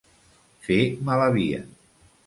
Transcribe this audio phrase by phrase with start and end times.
[0.69, 0.79] Fer
[1.11, 1.65] mala via.